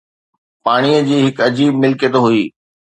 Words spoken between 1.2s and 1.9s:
هڪ عجيب